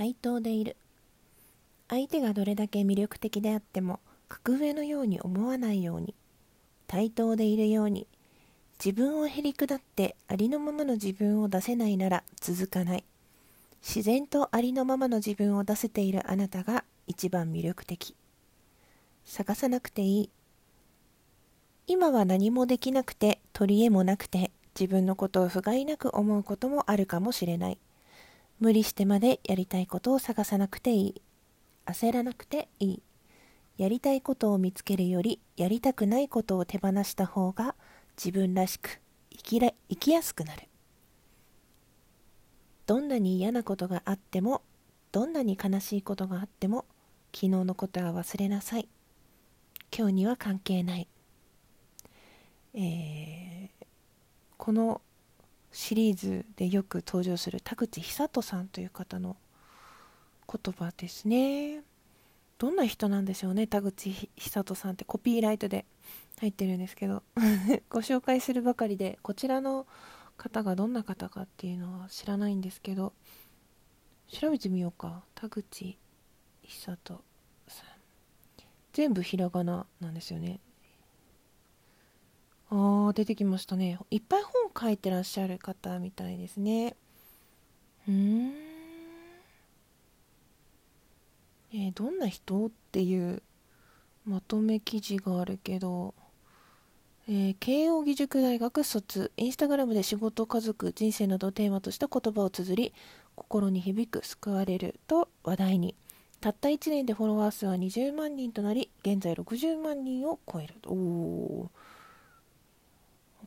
[0.00, 0.78] 対等でいる。
[1.90, 6.14] 相手がどれだけ魅力的であっても格上のように思わないように。
[6.86, 8.06] 対等でいるように。
[8.82, 13.04] 自分をへりくだってありのままの自分を出せないなら続かない。
[13.86, 18.14] 自然とありのままの自分を出せているあなたが一番魅力的。
[19.26, 20.30] 探さなくていい。
[21.86, 27.78] 今は何もできなくて取り柄もなくて自分のことを不甲斐なく思うこともあるかもしれない。
[28.60, 31.22] 無理してまでやりたいことを探さなくていい。
[31.86, 33.02] 焦らなくていい。
[33.78, 37.74] やりたいことを見つけるよりやりたくないことを手放した方が
[38.22, 40.68] 自分らしく生きら生きやすくなる。
[42.86, 44.60] どんなに嫌なことがあっても
[45.12, 46.84] どんなに悲しいことがあっても
[47.32, 48.88] 昨日のことは忘れなさい。
[49.96, 51.08] 今日には関係ない、
[52.74, 53.86] えー、
[54.58, 55.00] この
[55.72, 59.36] シリーズでよく登場する田口久人さんという方の
[60.48, 61.82] 言葉ですね。
[62.58, 65.04] どんな人なんでしょうね田口久人さんって。
[65.04, 65.86] コピーライトで
[66.40, 67.22] 入ってるんですけど。
[67.88, 69.86] ご紹介するばかりでこちらの
[70.36, 73.12] 方がどんな方かっていうのは知らないんですけど。
[74.28, 75.24] 調べてみようか。
[75.34, 75.96] 田口
[76.62, 77.24] 久人
[77.68, 77.86] さん。
[78.92, 80.60] 全部ひらがななんですよね。
[82.70, 83.98] あー出てきましたね。
[84.10, 86.96] いっぱい本書いてらっしゃる方みたいですね。
[88.08, 88.52] うん。
[91.72, 92.66] えー、どんな人？
[92.66, 93.42] っていう
[94.24, 96.14] まとめ記事があるけど、
[97.28, 99.30] えー、慶應義塾大学卒。
[99.36, 102.92] インスタグラムで仕事家族人生などをテーマとした言葉を綴り
[103.36, 105.94] 心に響く救われると話題に。
[106.40, 111.70] たった1年でフォロワー数は20万人となり現在60万人を超えるお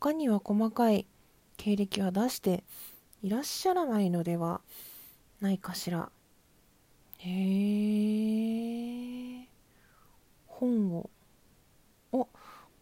[0.00, 1.04] 他には細かい
[1.58, 2.64] 経歴は出して
[3.22, 4.62] いらっしゃらないのでは
[5.42, 6.10] ないかしら。
[7.18, 7.28] へ
[9.42, 9.46] え
[10.46, 11.10] 本を。
[12.10, 12.26] お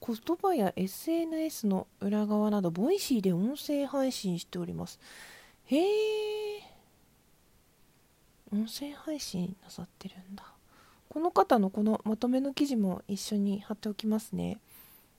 [0.06, 5.00] 言葉や SNS の裏側など Voicy で音声配信しております。
[5.64, 6.62] へえ
[8.52, 10.44] 音声配信なさってるんだ。
[11.08, 14.60] この方のこのまとめの記事も一緒に貼っておきますね。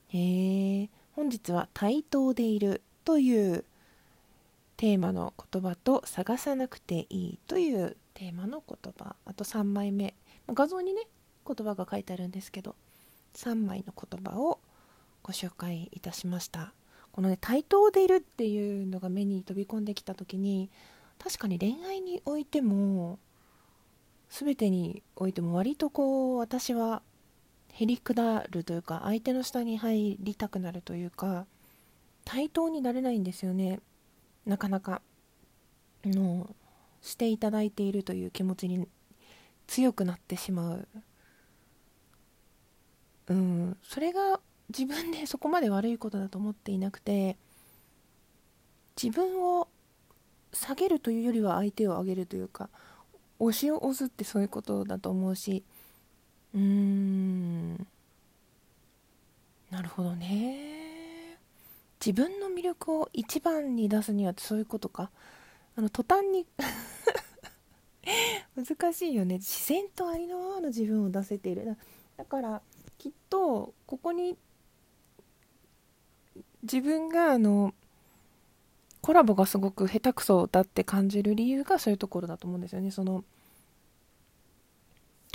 [0.10, 2.82] へえ本日は対等でいる。
[3.08, 3.64] という
[4.76, 9.16] テーマの言葉と探さなくていいというテーマの言葉。
[9.24, 10.14] あと3枚目。
[10.50, 11.04] 画像にね
[11.48, 12.76] 言葉が書いてあるんですけど
[13.34, 14.60] 3枚の言葉を
[15.24, 16.74] ご紹介いたしました。
[17.14, 20.70] このね対等でいるっていうのが目に飛び込んできた時に
[21.18, 23.20] 確かに恋愛においても
[24.30, 27.02] 全てにおいても割とこう私は
[27.72, 31.46] へりくだるというか相手の下に入りたくなるというか
[32.28, 33.80] 対等になれないんですよね。
[34.46, 35.02] なかなか。
[36.04, 36.54] の
[37.02, 38.86] していただいているという気持ちに
[39.66, 40.88] 強くなってしまう。
[43.28, 43.78] うん。
[43.82, 47.38] それが自分でそこまで悪いことだと思っていなくて
[49.02, 49.70] 自分を
[50.52, 52.70] 下げるというよりは相手を上げるというか
[53.40, 55.64] 押しを押すってそういうことだと思うし。
[56.54, 57.88] うーん。
[59.72, 60.77] なるほどね。
[62.00, 65.10] 自分の魅力を一番に出すにはそういうことか？
[65.76, 66.46] あの途端に
[68.56, 69.36] 難しいよね。
[69.36, 71.78] 自然とありのままの自分を出せている。
[72.18, 72.62] だから
[72.98, 74.38] きっとここに
[76.64, 77.74] 自分があの
[79.02, 82.92] コラボがすごく下手くそだって感じる理由がそういうところだと思うんですよね。
[82.92, 83.24] その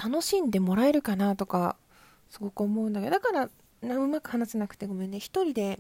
[0.03, 1.77] 楽しんでもらえるかなとか
[2.31, 3.13] すごく思うんだけど。
[3.13, 3.49] だから
[3.97, 5.19] うまく話せなくてごめんね。
[5.19, 5.79] 一人で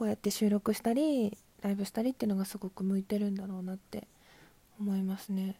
[0.00, 4.08] こうやって収録したりライブしたりっていうのがすごく向いてるんだろうなって
[4.80, 5.56] 思いますね。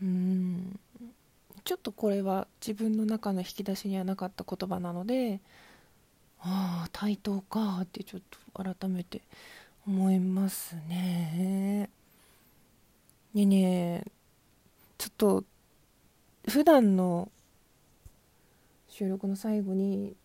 [0.00, 0.80] うん。
[1.64, 5.42] ちょっとこれは自分の中の引き出しにはなかった言葉なので
[6.40, 9.20] ああ対等かってちょっと改めて
[9.86, 11.90] 思いますね。
[13.34, 14.04] ねね
[14.96, 15.44] ちょっと
[16.48, 17.30] 普段の
[18.88, 20.16] 収録の最後に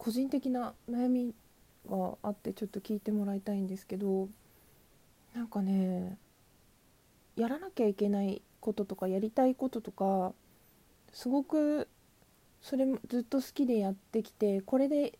[0.00, 1.34] 個人的な悩み
[1.86, 4.30] があってちょっと聞いてもらいたいんですけど
[5.34, 6.16] なんかね
[7.36, 10.32] やらなきゃいけないこととかやりたいこととか
[11.12, 11.86] すごく
[12.62, 15.18] それもずっと好きでやってきてこれで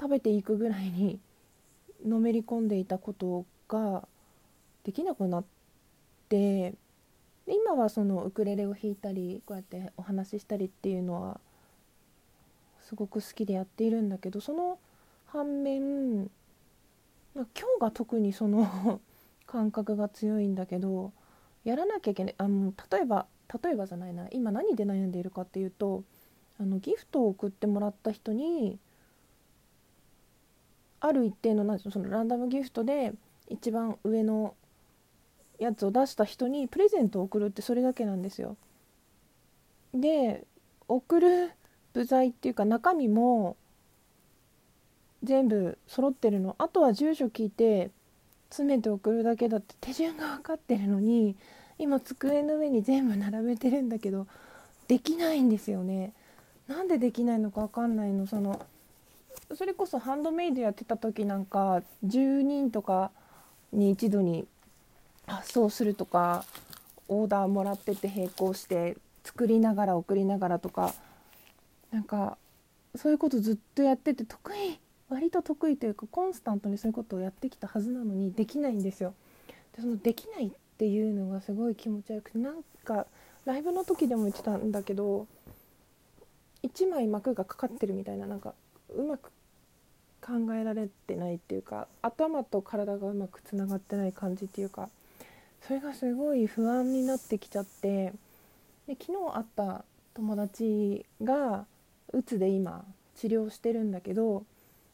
[0.00, 1.18] 食べていくぐらいに
[2.06, 4.06] のめり込んでいたことが
[4.84, 5.44] できなくなっ
[6.28, 6.74] て
[7.48, 11.40] 今はそのウクレレを弾いたりこうやってお話ししたりっていうのは
[12.88, 14.78] すごく好きでやっているんだけどその
[15.26, 16.30] 反面
[17.34, 19.00] 今日が特にその
[19.46, 21.12] 感覚が強いんだけど
[21.64, 23.26] やらなきゃいけないあの例えば
[23.62, 26.04] 例えばじゃないな今何で悩んでいるかっていうと
[26.58, 28.78] あのギフトを送ってもらった人に
[31.00, 33.12] ある一定のそのランダムギフトで
[33.48, 34.54] 一番上の
[35.58, 38.56] やつを出した人にプレゼントを送るってそれだけなんですよ。
[39.94, 40.44] で
[40.88, 41.52] 送る
[41.92, 43.56] 部材っていうか中身も
[45.22, 46.56] 全部揃ってるの。
[46.58, 47.90] あとは住所聞いて
[48.50, 51.36] 詰めて送るだけだって手順が分かってるのに
[51.78, 54.26] 今机の上に全部並べてるんだけど
[54.88, 56.12] できないんですよね。
[56.68, 58.26] なんでできないのか分かんないの。
[58.26, 58.64] その
[59.54, 63.10] それこそハンドメイドやってた時なんか10人とか
[63.72, 64.46] に一度に
[65.26, 66.44] 発送するとか
[67.08, 70.94] オーダーもらってて並行して作りながら送りながらとか
[71.92, 72.36] なんか
[72.96, 74.78] そういうことずっとやってて得意
[75.08, 79.14] 割と得意というかコンスタントにそういうことをやってきたはずなのにできないんですよ。
[79.76, 83.06] でそのできないっていうのがすごい気持ち悪くてなんか
[83.44, 85.26] ライブの時でも言ってたんだけど
[86.62, 88.54] 1枚膜がかかってるみたいななんか
[88.94, 89.30] うまく
[90.20, 94.88] 考えられてないっていうか頭と体がうまくつながってない感じっていうか
[95.66, 98.12] それがすごい不安になってきちゃって
[98.86, 99.84] で昨日会った
[100.14, 101.66] 友達が
[102.12, 104.44] うつで今治療してるんだけど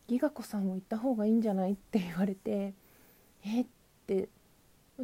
[0.07, 2.73] ギガ子さんも行った方がいいんじゃないって言われて
[3.45, 3.63] え？
[3.63, 3.67] っ
[4.07, 4.29] て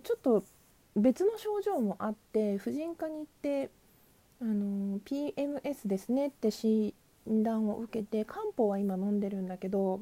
[0.02, 0.44] ちょっと
[0.96, 3.70] 別の症状もあって婦人科に行って
[4.40, 6.94] あの PMS ですねって診
[7.26, 10.00] 断を受けて漢方は今飲んでるんだけど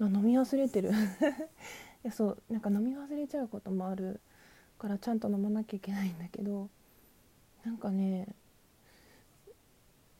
[0.00, 0.90] あ飲み忘れてる。
[2.04, 4.20] いやそうなんか飲み忘れちゃうこともある
[4.78, 6.68] からちゃんと飲まなきゃいけないんだけど
[7.64, 8.28] なんかね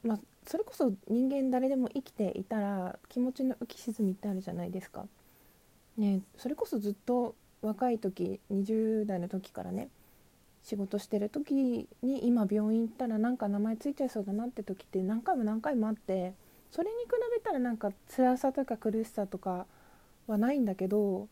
[0.03, 5.07] まあそれこそ人間誰でも生きていたら気持ちの浮き沈みってあるじゃないですか。
[5.97, 9.89] ねそれこそずっと若い時20代の時からね
[10.63, 16.33] 仕事してる時に今病院行ったらなんか名前ついちゃいそうだなって時って何回も何回もあって
[16.71, 19.67] それに比べたらなんか辛さとか苦しさとか
[20.27, 21.29] はないんだけど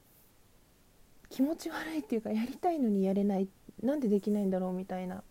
[1.30, 3.48] 気持ち悪いっていうかやりたいのにやれない
[3.82, 5.22] なんでできないんだろうみたいな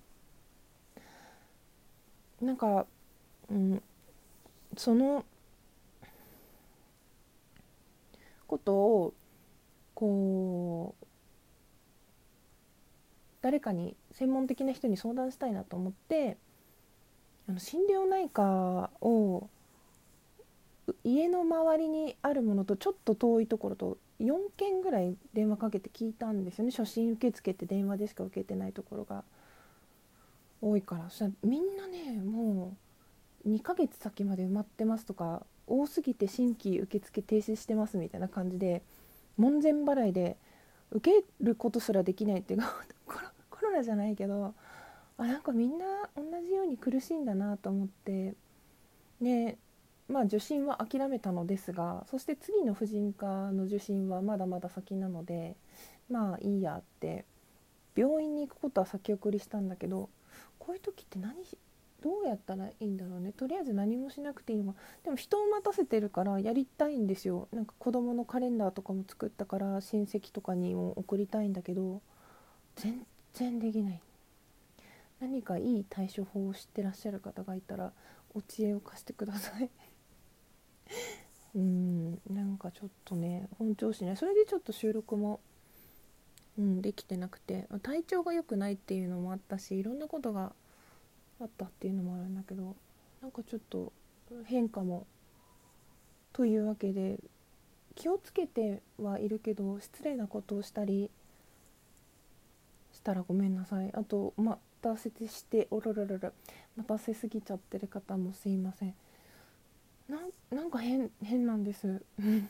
[2.41, 2.85] なんか、
[3.49, 3.83] うん、
[4.77, 5.25] その
[8.47, 9.13] ことを
[9.93, 11.05] こう
[13.41, 16.37] 誰かに専門的な人に相談したいなと思って
[17.47, 19.49] あの心療内科を
[21.03, 26.71] 家の周りにあるものとちょっと遠いところと4件ぐらい電話かけて聞いたんですよね。
[26.71, 29.23] 初診受付って電話でしか受けてないところが
[30.61, 31.09] 多いから。
[31.09, 32.84] そしたらみんなねもう
[33.47, 38.81] 2ヶ月先まで埋まってますとか多すぎて新規受付停止してますみたいな感じで
[39.37, 40.37] 門前払いで
[40.91, 42.83] 受けることすらできないっていうか
[43.49, 44.53] コロナじゃないけど
[45.17, 48.35] あなんかみんな同じように苦しいんだなと思って
[49.19, 49.57] ね
[50.07, 55.55] まあ受診は諦めたのですがそして次の婦人科の受診はまだまだ先なので
[56.09, 57.25] まあいいやって
[57.95, 60.09] 病院に行くことは先送りしたんだけど
[60.59, 61.33] こういう時って何
[62.05, 63.31] どうやったらいいんだろうね。
[63.31, 67.47] とりあえず何もしなくていいのでも人を待たせてるからやりたいんですよ。
[67.51, 72.03] なんか子供のカレンダーとかも作ったから親戚とかにも送りたいんだけど
[72.75, 74.01] 全然できない。
[75.19, 77.91] 何かいい対処法を知ってらっしゃる方がいたら
[78.35, 79.71] お知恵を貸してください。
[81.55, 84.15] うんなんかちょっとね本調子ね。
[84.15, 85.39] それでちょっと収録も、
[86.59, 87.67] うん、できてなくて。
[87.81, 90.53] 体調が良くないっていうのもあったしいろんなことが
[91.39, 92.75] あったっていうのもあるんだけど
[93.21, 93.91] なんかちょっと
[94.45, 95.05] 変化も
[96.33, 97.19] というわけで
[97.95, 101.09] 気をつけてはいるけど失礼なことをしたり
[102.91, 103.91] したらごめんなさい。
[103.93, 106.31] あと待たせてしておろろろろ
[106.75, 108.95] 待たせすぎちゃってる方もすいません。
[110.51, 112.03] なんか変変なんです。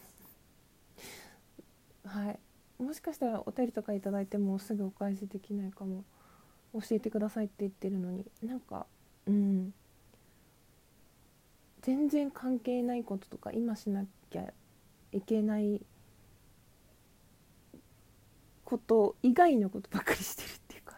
[2.05, 2.39] はい。
[2.81, 6.03] もしかしたらお便りとか頂いてもすぐお返しできないかも。
[6.79, 8.85] 教えてくださいって言ってるのになんか
[9.25, 9.73] うん。
[11.81, 14.51] 全然関係ないこととか今しなきゃ
[15.11, 15.81] いけない
[18.63, 20.97] こと以外のことばっかりしてるっていうか、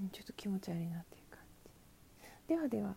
[0.00, 1.38] うん、ちょっと気持ち悪いなっていう感
[2.48, 2.54] じ。
[2.54, 2.94] ではでは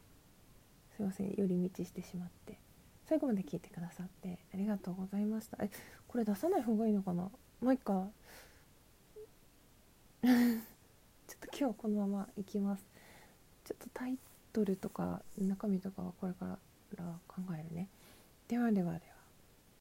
[0.98, 2.58] すいません寄り道してしまって。
[3.06, 5.58] 最後まで聞いてくださってありがとうございました。
[5.62, 5.70] え
[6.08, 7.30] これ出さない方がいいのかな？
[7.62, 8.08] まあいっか
[11.34, 12.86] ちょっと今日このままいきます。
[13.66, 14.20] ちょっとタイ
[14.52, 16.60] トルとか中身とかはこれか
[16.96, 17.90] ら考えるね。
[18.48, 19.12] ではではでは。